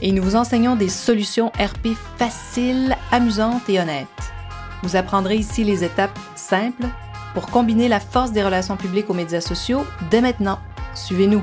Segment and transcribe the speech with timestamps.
[0.00, 4.08] et nous vous enseignons des solutions RP faciles, amusantes et honnêtes.
[4.82, 6.86] Vous apprendrez ici les étapes simples
[7.32, 10.58] pour combiner la force des relations publiques aux médias sociaux dès maintenant.
[10.94, 11.40] Suivez-nous.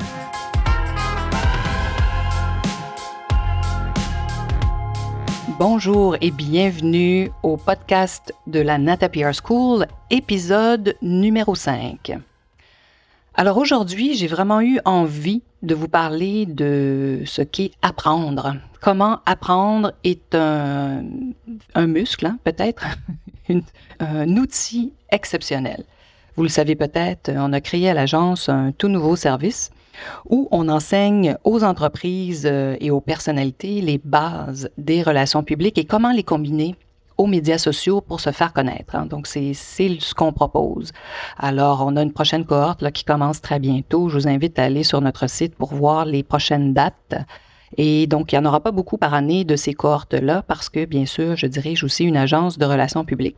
[5.60, 12.20] Bonjour et bienvenue au podcast de la Nata PR School, épisode numéro 5.
[13.34, 18.56] Alors aujourd'hui, j'ai vraiment eu envie de vous parler de ce qu'est apprendre.
[18.82, 21.04] Comment apprendre est un,
[21.76, 22.86] un muscle, hein, peut-être,
[24.00, 25.86] un outil exceptionnel.
[26.36, 29.72] Vous le savez peut-être, on a créé à l'agence un tout nouveau service
[30.30, 35.86] où on enseigne aux entreprises euh, et aux personnalités les bases des relations publiques et
[35.86, 36.76] comment les combiner
[37.18, 38.96] aux médias sociaux pour se faire connaître.
[38.96, 39.06] Hein.
[39.06, 40.92] Donc, c'est ce qu'on propose.
[41.38, 44.10] Alors, on a une prochaine cohorte qui commence très bientôt.
[44.10, 47.16] Je vous invite à aller sur notre site pour voir les prochaines dates.
[47.78, 50.86] Et donc, il n'y en aura pas beaucoup par année de ces cohortes-là parce que,
[50.86, 53.38] bien sûr, je dirige aussi une agence de relations publiques.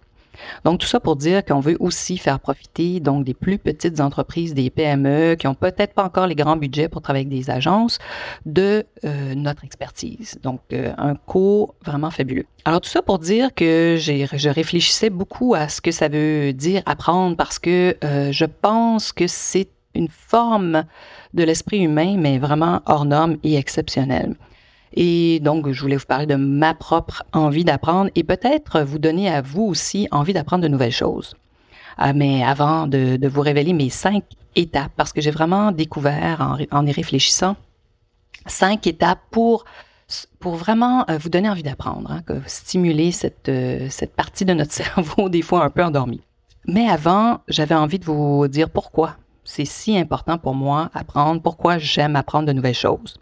[0.63, 4.69] Donc, tout ça pour dire qu'on veut aussi faire profiter des plus petites entreprises, des
[4.69, 7.99] PME qui ont peut-être pas encore les grands budgets pour travailler avec des agences,
[8.45, 10.39] de euh, notre expertise.
[10.41, 12.45] Donc, euh, un cours vraiment fabuleux.
[12.65, 16.81] Alors, tout ça pour dire que je réfléchissais beaucoup à ce que ça veut dire
[16.85, 20.85] apprendre parce que euh, je pense que c'est une forme
[21.33, 24.35] de l'esprit humain, mais vraiment hors norme et exceptionnelle.
[24.93, 29.29] Et donc, je voulais vous parler de ma propre envie d'apprendre et peut-être vous donner
[29.29, 31.35] à vous aussi envie d'apprendre de nouvelles choses.
[31.97, 34.23] Ah, mais avant de, vous révéler mes cinq
[34.55, 37.55] étapes, parce que j'ai vraiment découvert en, y réfléchissant,
[38.45, 39.65] cinq étapes pour
[40.39, 44.71] pour vraiment euh, vous donner envie d'apprendre, hein, stimuler cette, euh, cette partie de notre
[44.83, 46.21] cerveau des fois un peu endormie.
[46.67, 51.77] Mais avant, j'avais envie de vous dire pourquoi c'est si important pour moi apprendre, pourquoi
[51.77, 53.15] j'aime apprendre de nouvelles choses.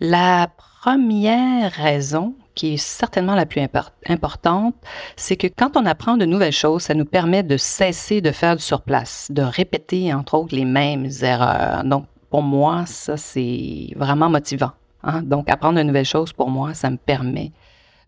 [0.00, 0.48] La
[0.82, 3.62] première raison, qui est certainement la plus
[4.08, 4.74] importante,
[5.16, 8.56] c'est que quand on apprend de nouvelles choses, ça nous permet de cesser de faire
[8.56, 11.84] du surplace, de répéter, entre autres, les mêmes erreurs.
[11.84, 14.72] Donc, pour moi, ça, c'est vraiment motivant.
[15.04, 15.22] Hein.
[15.22, 17.52] Donc, apprendre de nouvelles choses, pour moi, ça me permet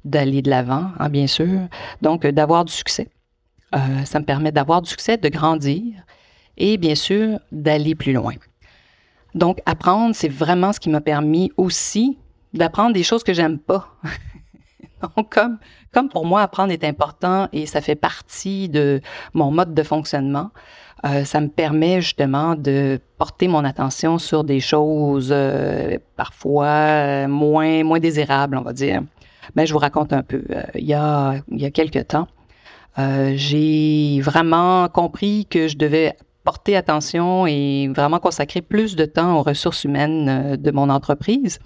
[0.04, 1.60] d'aller de l'avant, hein, bien sûr.
[2.02, 3.08] Donc, d'avoir du succès.
[3.74, 5.82] Euh, ça me permet d'avoir du succès, de grandir
[6.56, 8.34] et bien sûr d'aller plus loin.
[9.36, 12.18] Donc, apprendre, c'est vraiment ce qui m'a permis aussi
[12.54, 13.86] d'apprendre des choses que j'aime pas.
[15.16, 15.58] Donc, comme,
[15.92, 19.02] comme pour moi, apprendre est important et ça fait partie de
[19.34, 20.52] mon mode de fonctionnement,
[21.04, 27.28] euh, ça me permet justement de porter mon attention sur des choses euh, parfois euh,
[27.28, 29.02] moins, moins désirables, on va dire.
[29.54, 30.44] Mais je vous raconte un peu.
[30.74, 32.26] il, y a, il y a quelques temps,
[32.96, 39.42] j'ai vraiment compris que je devais porter attention et vraiment consacrer plus de temps aux
[39.42, 41.58] ressources humaines euh, de mon entreprise.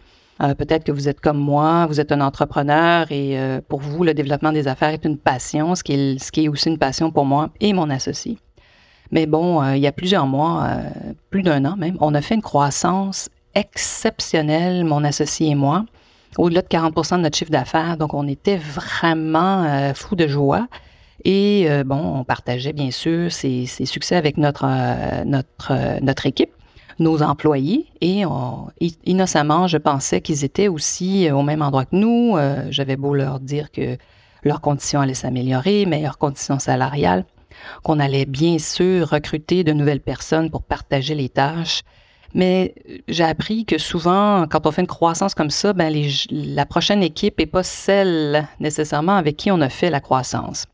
[0.43, 4.03] Euh, peut-être que vous êtes comme moi, vous êtes un entrepreneur et euh, pour vous,
[4.05, 7.51] le développement des affaires est une passion, ce qui est, aussi une passion pour moi
[7.61, 8.39] et mon associé.
[9.13, 10.69] Mais bon, il y a plusieurs mois,
[11.31, 15.85] plus d'un an même, on a fait une croissance exceptionnelle, mon associé et moi,
[16.39, 17.97] au-delà de 40% de notre chiffre d'affaires.
[17.97, 20.69] Donc, on était vraiment fous de joie.
[21.25, 26.27] Et euh, bon, on partageait bien sûr ces, succès avec notre, euh, notre, euh, notre
[26.27, 26.51] équipe,
[26.99, 27.87] nos employés.
[28.01, 28.25] Et
[29.05, 32.37] innocemment, je pensais qu'ils étaient aussi au même endroit que nous.
[32.71, 33.97] J'avais beau leur dire que
[34.45, 37.25] leurs conditions allaient s'améliorer, meilleures conditions salariales,
[37.83, 41.83] qu'on allait bien sûr recruter de nouvelles personnes pour partager les tâches.
[42.35, 42.75] Mais
[43.09, 45.93] j'ai appris que souvent, quand on fait une croissance comme ça, ben
[46.31, 50.67] la prochaine équipe n'est pas celle nécessairement avec qui on a fait la croissance.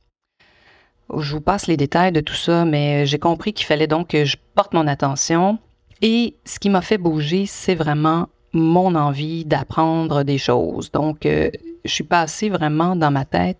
[1.14, 4.24] Je vous passe les détails de tout ça, mais j'ai compris qu'il fallait donc que
[4.24, 5.58] je porte mon attention.
[6.02, 10.90] Et ce qui m'a fait bouger, c'est vraiment mon envie d'apprendre des choses.
[10.90, 11.50] Donc, euh,
[11.84, 13.58] je suis passée vraiment dans ma tête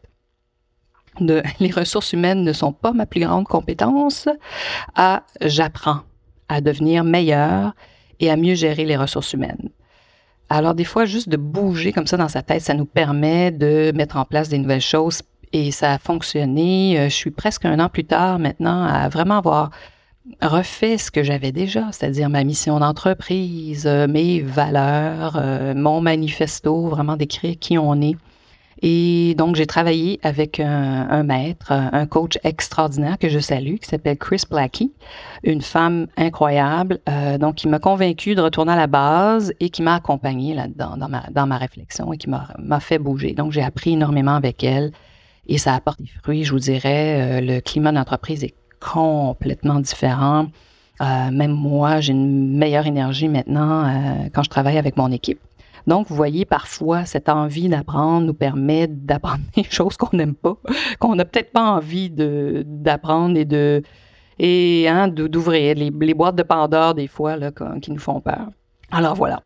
[1.21, 4.29] de les ressources humaines ne sont pas ma plus grande compétence
[4.95, 6.01] à j'apprends
[6.49, 7.75] à devenir meilleur
[8.21, 9.71] et à mieux gérer les ressources humaines.
[10.49, 13.93] Alors, des fois, juste de bouger comme ça dans sa tête, ça nous permet de
[13.95, 15.23] mettre en place des nouvelles choses
[15.53, 16.99] et ça a fonctionné.
[16.99, 19.71] Euh, je suis presque un an plus tard maintenant à vraiment avoir
[20.43, 26.89] refait ce que j'avais déjà, c'est-à-dire ma mission d'entreprise, euh, mes valeurs, euh, mon manifesto,
[26.89, 28.17] vraiment décrire qui on est.
[28.83, 34.19] Et donc, j'ai travaillé avec un, maître, un coach extraordinaire que je salue, qui s'appelle
[34.19, 34.93] Chris Blackie,
[35.45, 36.99] une femme incroyable,
[37.41, 41.09] donc qui m'a convaincu de retourner à la base et qui m'a accompagné là-dedans, dans
[41.09, 43.33] ma, dans ma réflexion et qui m'a fait bouger.
[43.33, 44.93] Donc, j'ai appris énormément avec elle
[45.49, 47.39] et ça apporte des fruits, je vous dirais.
[47.39, 50.49] Euh, le climat d'entreprise est complètement différent.
[51.01, 55.41] Euh, même moi, j'ai une meilleure énergie maintenant euh, quand je travaille avec mon équipe.
[55.87, 60.57] Donc, vous voyez, parfois, cette envie d'apprendre nous permet d'apprendre des choses qu'on n'aime pas,
[60.99, 63.83] qu'on n'a peut-être pas envie d'apprendre et de
[64.39, 67.51] et hein, d'ouvrir les, les, boîtes de Pandore des fois là,
[67.81, 68.49] qui nous font peur.
[68.91, 69.43] Alors voilà,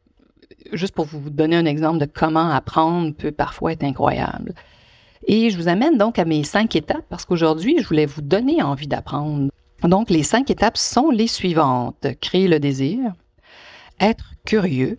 [0.73, 4.53] juste pour vous donner un exemple de comment apprendre peut parfois être incroyable.
[5.27, 8.63] Et je vous amène donc à mes cinq étapes parce qu'aujourd'hui, je voulais vous donner
[8.63, 9.51] envie d'apprendre.
[9.83, 12.07] Donc, les cinq étapes sont les suivantes.
[12.21, 13.13] Créer le désir,
[13.99, 14.99] être curieux,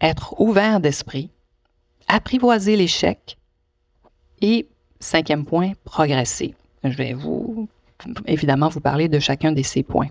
[0.00, 1.30] être ouvert d'esprit,
[2.08, 3.36] apprivoiser l'échec
[4.40, 4.68] et,
[5.00, 6.54] cinquième point, progresser.
[6.84, 7.68] Je vais vous,
[8.26, 10.08] évidemment, vous parler de chacun de ces points.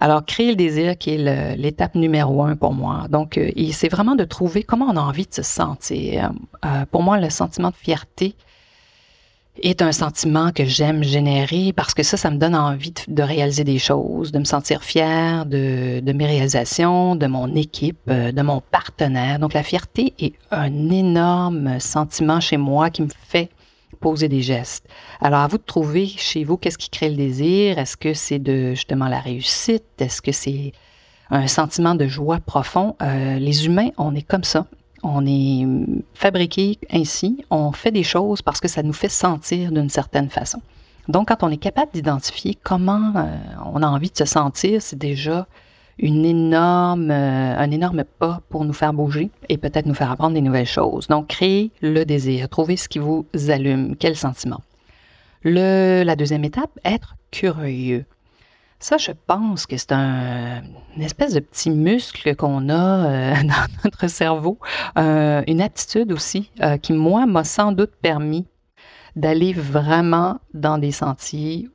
[0.00, 3.06] Alors, créer le désir, qui est l'étape numéro un pour moi.
[3.08, 6.32] Donc, euh, c'est vraiment de trouver comment on a envie de se sentir.
[6.64, 8.34] Euh, pour moi, le sentiment de fierté
[9.62, 13.64] est un sentiment que j'aime générer parce que ça, ça me donne envie de, réaliser
[13.64, 18.42] des choses, de me sentir fier de, de, mes réalisations, de mon équipe, euh, de
[18.42, 19.40] mon partenaire.
[19.40, 23.50] Donc, la fierté est un énorme sentiment chez moi qui me fait
[23.98, 24.86] poser des gestes.
[25.20, 27.78] Alors, à vous de trouver chez vous qu'est-ce qui crée le désir.
[27.78, 28.40] Est-ce que c'est
[28.74, 29.84] justement la réussite?
[29.98, 30.72] Est-ce que c'est
[31.30, 32.96] un sentiment de joie profond?
[33.02, 34.66] Euh, les humains, on est comme ça.
[35.02, 35.66] On est
[36.14, 37.44] fabriqué ainsi.
[37.50, 40.60] On fait des choses parce que ça nous fait sentir d'une certaine façon.
[41.08, 43.36] Donc, quand on est capable d'identifier comment euh,
[43.72, 45.46] on a envie de se sentir, c'est déjà
[45.98, 50.34] une énorme, euh, un énorme pas pour nous faire bouger et peut-être nous faire apprendre
[50.34, 51.08] des nouvelles choses.
[51.08, 54.62] Donc, créer le désir, trouver ce qui vous allume, quel sentiment?
[55.42, 58.04] Le, la deuxième étape, être curieux.
[58.80, 60.62] Ça, je pense que c'est un,
[60.96, 64.58] une espèce de petit muscle qu'on a euh, dans notre cerveau,
[64.98, 66.50] euh, une aptitude aussi
[66.82, 68.46] qui, moi, m'a sans doute permis
[69.16, 71.68] d'aller vraiment dans des sentiers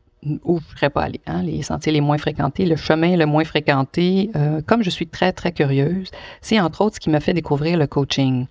[0.44, 3.25] où je ne serais pas allée, hein, les sentiers les moins fréquentés, le chemin le
[3.25, 4.30] moins fréquenté.
[4.36, 6.10] Euh, comme je suis très, très curieuse,
[6.42, 8.48] c'est entre autres ce qui m'a fait découvrir le coaching.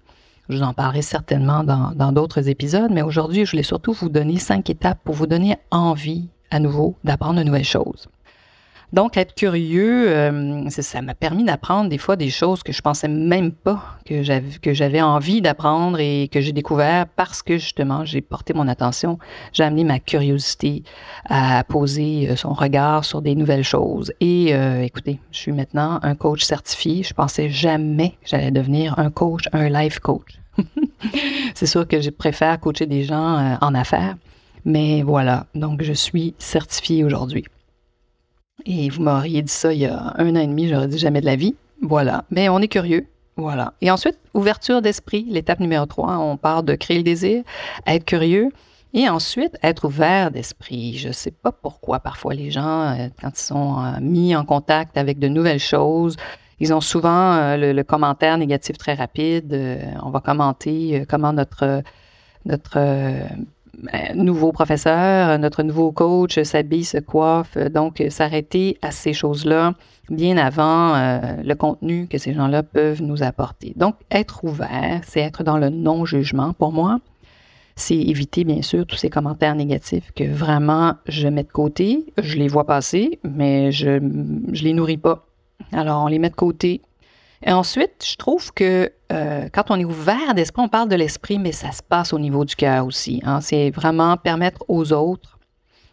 [0.49, 4.39] Je vous en parlerai certainement dans d'autres épisodes, mais aujourd'hui, je voulais surtout vous donner
[4.39, 8.09] cinq étapes pour vous donner envie à nouveau d'apprendre de nouvelles choses.
[8.93, 13.09] Donc, être curieux, euh, ça m'a permis d'apprendre des fois des choses que je pensais
[13.09, 18.53] même pas que j'avais, envie d'apprendre et que j'ai découvert parce que justement, j'ai porté
[18.53, 19.19] mon attention,
[19.55, 20.83] j'ai amené ma curiosité
[21.25, 24.13] à poser euh, son regard sur des nouvelles choses.
[24.21, 27.03] Et euh, écoutez, je suis maintenant un coach certifié.
[27.03, 30.39] Je pensais jamais que j'allais devenir un coach, un life coach.
[31.55, 34.17] C'est sûr que je préfère coacher des gens en affaires,
[34.67, 37.47] mais voilà, donc je suis certifiée aujourd'hui.
[38.67, 41.21] Et vous m'auriez dit ça il y a un an et demi, j'aurais dit jamais
[41.21, 41.55] de la vie.
[41.81, 42.25] Voilà.
[42.31, 43.07] Mais on est curieux.
[43.37, 43.73] Voilà.
[43.81, 47.43] Et ensuite, ouverture d'esprit, l'étape numéro 3, on parle de créer le désir,
[47.87, 48.51] être curieux.
[48.95, 50.99] Et ensuite, être ouvert d'esprit.
[50.99, 54.45] Je ne sais pas pourquoi parfois les gens, euh, quand ils sont euh, mis en
[54.45, 56.17] contact avec de nouvelles choses,
[56.61, 59.59] ils ont souvent euh, le, commentaire négatif très rapide.
[60.03, 61.83] on va commenter comment notre
[62.45, 62.79] notre
[64.15, 67.57] nouveau professeur, notre nouveau coach s'habille, se coiffe.
[67.57, 69.75] Donc, s'arrêter à ces choses-là
[70.11, 73.73] bien avant euh, le contenu que ces gens-là peuvent nous apporter.
[73.77, 76.99] Donc, être ouvert, c'est être dans le non-jugement pour moi.
[77.75, 82.13] C'est éviter, bien sûr, tous ces commentaires négatifs que vraiment je mets de côté.
[82.19, 85.27] Je les vois passer, mais je ne les nourris pas.
[85.73, 86.83] Alors, on les met de côté,
[87.45, 91.39] et ensuite, je trouve que euh, quand on est ouvert d'esprit, on parle de l'esprit,
[91.39, 93.21] mais ça se passe au niveau du cœur aussi.
[93.25, 93.41] Hein.
[93.41, 95.39] C'est vraiment permettre aux autres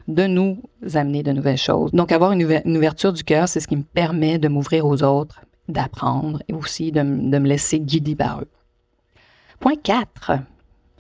[0.08, 0.62] de nous
[0.94, 1.92] amener de nouvelles choses.
[1.92, 5.42] Donc, avoir une, ouverture du cœur, c'est ce qui me permet de m'ouvrir aux autres,
[5.68, 8.50] d'apprendre et aussi de, me laisser guider par eux.
[9.60, 10.34] Point 4.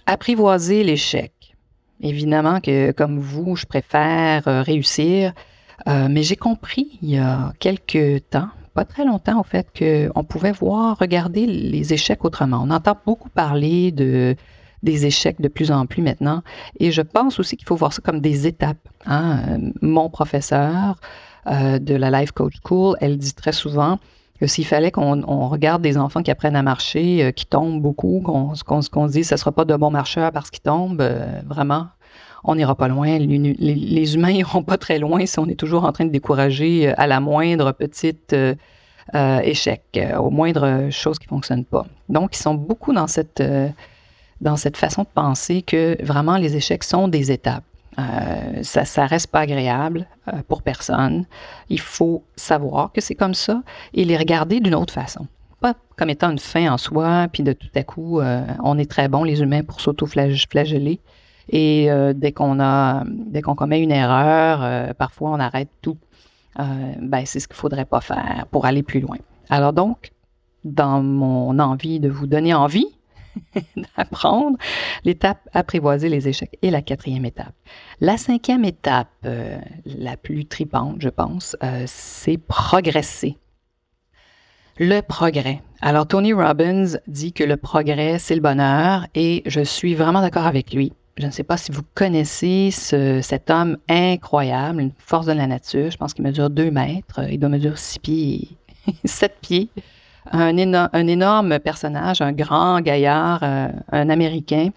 [0.05, 1.33] Apprivoiser l'échec.
[2.01, 5.33] Évidemment que, comme vous, je préfère euh, réussir,
[5.87, 10.23] euh, mais j'ai compris il y a quelques temps, pas très longtemps, au fait, qu'on
[10.23, 12.61] pouvait voir, regarder les échecs autrement.
[12.63, 14.35] On entend beaucoup parler de,
[14.83, 16.41] des échecs de plus en plus maintenant.
[16.79, 18.87] Et je pense aussi qu'il faut voir ça comme des étapes.
[19.05, 19.39] Hein.
[19.81, 20.99] Mon professeur
[21.47, 23.99] euh, de la Life Coach School, elle dit très souvent
[24.39, 28.21] que s'il fallait qu'on regarde des enfants qui apprennent à marcher, euh, qui tombent beaucoup,
[28.21, 31.87] qu'on se dise ce ne sera pas de bons marcheurs parce qu'ils tombent, euh, vraiment,
[32.43, 33.17] on n'ira pas loin.
[33.17, 36.93] Les, humains n'iront pas très loin si on est toujours en train de décourager euh,
[36.97, 38.55] à la moindre petite euh,
[39.15, 41.85] euh, échec, aux moindres choses qui ne fonctionnent pas.
[42.09, 43.43] Donc, ils sont beaucoup dans cette,
[44.39, 47.63] dans cette façon de penser que vraiment les échecs sont des étapes.
[48.61, 50.05] Ça ne reste pas agréable
[50.47, 51.25] pour personne.
[51.69, 53.63] Il faut savoir que c'est comme ça
[53.95, 55.25] et les regarder d'une autre façon.
[55.59, 58.21] Pas comme étant une fin en soi, puis de tout à coup,
[58.63, 60.99] on est très bons, les humains, pour s'auto-flageller.
[61.49, 65.97] Et dès qu'on a, dès qu'on commet une erreur, parfois on arrête tout.
[66.57, 69.17] ben, c'est ce qu'il faudrait pas faire pour aller plus loin.
[69.49, 70.11] Alors donc,
[70.63, 72.87] dans mon envie de vous donner envie,
[73.97, 74.57] d'apprendre.
[75.03, 77.53] L'étape apprivoiser les échecs est la quatrième étape.
[78.01, 83.37] La cinquième étape, euh, la plus tripante, je pense, euh, c'est progresser.
[84.77, 85.61] Le progrès.
[85.81, 90.45] Alors, Tony Robbins dit que le progrès, c'est le bonheur et je suis vraiment d'accord
[90.45, 90.93] avec lui.
[91.19, 95.91] Je ne sais pas si vous connaissez cet homme incroyable, une force de la nature.
[95.91, 97.21] Je pense qu'il mesure deux mètres.
[97.29, 98.47] Il doit mesurer six pieds,
[99.05, 99.69] sept pieds
[100.31, 104.69] un, énorme personnage, un grand gaillard, euh, un Américain,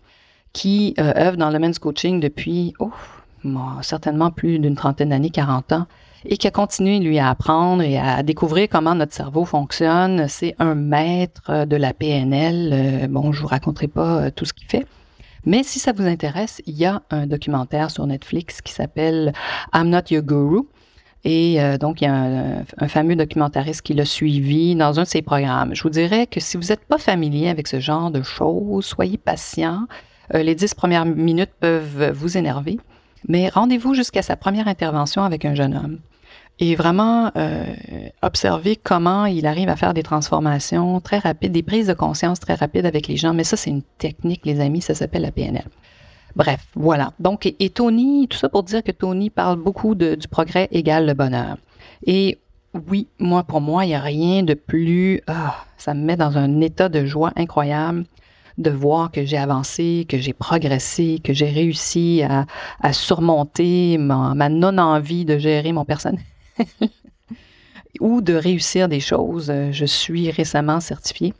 [0.52, 2.90] qui euh, œuvre dans le men's coaching depuis oh,
[3.80, 5.86] certainement plus d'une trentaine d'années, 40 ans,
[6.24, 10.26] et qui a continué, lui, à apprendre et à découvrir comment notre cerveau fonctionne.
[10.28, 12.70] C'est un maître de la PNL.
[12.72, 14.86] Euh, bon, je vous raconterai pas tout ce qu'il fait.
[15.44, 19.32] Mais si ça vous intéresse, il y a un documentaire sur Netflix qui s'appelle
[19.74, 20.62] I'm Not Your Guru,
[21.24, 25.08] et euh, donc, il y a un, fameux documentariste qui l'a suivi dans un de
[25.08, 25.74] ses programmes.
[25.74, 29.18] Je vous dirais que si vous n'êtes pas familier avec ce genre de choses, soyez
[29.18, 29.86] patient.
[30.34, 32.78] Euh, les dix premières minutes peuvent vous énerver,
[33.28, 35.98] mais rendez-vous jusqu'à sa première intervention avec un jeune homme.
[36.64, 37.64] Et vraiment euh,
[38.22, 42.54] observer comment il arrive à faire des transformations très rapides, des prises de conscience très
[42.54, 43.34] rapides avec les gens.
[43.34, 45.64] Mais ça, c'est une technique, les amis, ça s'appelle la PNL.
[46.36, 47.14] Bref, voilà.
[47.18, 51.14] Donc, et, Tony, tout ça pour dire que Tony parle beaucoup du progrès égal le
[51.14, 51.56] bonheur.
[52.06, 52.38] Et
[52.88, 55.20] oui, moi, pour moi, il n'y a rien de plus...
[55.26, 58.04] Ah, ça me met dans un état de joie incroyable
[58.58, 62.46] de voir que j'ai avancé, que j'ai progressé, que j'ai réussi à,
[62.80, 66.22] à surmonter ma, ma non-envie de gérer mon personnel
[68.00, 69.52] ou de réussir des choses.
[69.70, 71.34] Je suis récemment certifiée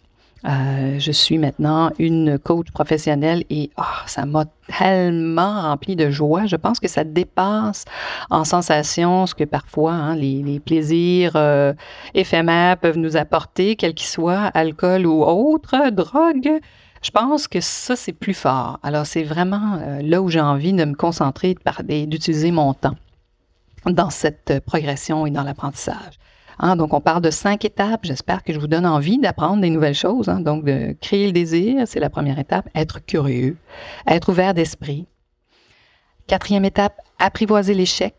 [0.45, 4.47] euh, je suis maintenant une coach professionnelle et oh, ça m'a
[4.79, 6.47] tellement rempli de joie.
[6.47, 7.85] Je pense que ça dépasse
[8.31, 11.73] en sensation ce que parfois hein, les, plaisirs euh,
[12.15, 16.61] éphémères peuvent nous apporter, quel qu'ils soient, alcool ou autre, drogue.
[17.03, 18.79] Je pense que ça, c'est plus fort.
[18.83, 21.57] Alors, c'est vraiment euh, là où j'ai envie de me concentrer,
[22.07, 22.97] d'utiliser mon temps
[23.87, 26.19] dans cette progression et dans l'apprentissage.
[26.59, 28.05] Hein, donc, on parle de cinq étapes.
[28.05, 30.29] J'espère que je vous donne envie d'apprendre des nouvelles choses.
[30.29, 30.41] Hein.
[30.41, 32.69] Donc, de créer le désir, c'est la première étape.
[32.75, 33.57] Être curieux,
[34.07, 35.07] être ouvert d'esprit.
[36.27, 38.15] Quatrième étape, apprivoiser l'échec.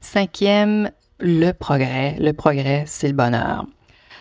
[0.00, 2.16] Cinquième, le progrès.
[2.18, 3.66] Le progrès, c'est le bonheur.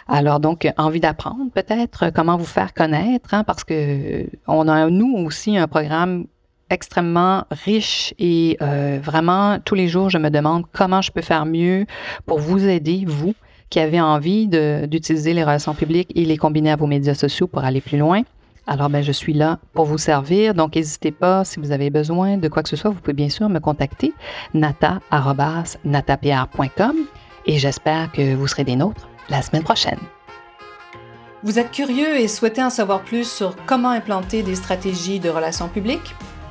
[0.08, 5.16] Alors donc, envie d'apprendre peut-être comment vous faire connaître, hein, parce que on a nous
[5.18, 6.26] aussi un programme
[6.70, 11.46] extrêmement riche et euh, vraiment tous les jours, je me demande comment je peux faire
[11.46, 11.86] mieux
[12.26, 13.34] pour vous aider, vous
[13.70, 17.64] qui avez envie d'utiliser les relations publiques et les combiner à vos médias sociaux pour
[17.64, 18.24] aller plus loin.
[18.66, 20.54] Alors, ben, je suis là pour vous servir.
[20.54, 23.30] Donc, n'hésitez pas, si vous avez besoin de quoi que ce soit, vous pouvez bien
[23.30, 24.14] sûr me contacter,
[24.54, 26.96] nata.natapierre.com
[27.46, 29.98] et j'espère que vous serez des nôtres la semaine prochaine.
[31.42, 35.70] Vous êtes curieux et souhaitez en savoir plus sur comment implanter des stratégies de relations
[35.70, 36.14] publiques?